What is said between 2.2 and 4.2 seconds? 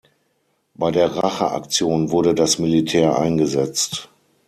das Militär eingesetzt.